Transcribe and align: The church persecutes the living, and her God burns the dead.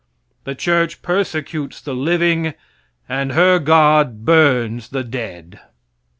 The 0.45 0.55
church 0.55 1.03
persecutes 1.03 1.79
the 1.79 1.93
living, 1.93 2.55
and 3.07 3.33
her 3.33 3.59
God 3.59 4.25
burns 4.25 4.89
the 4.89 5.03
dead. 5.03 5.59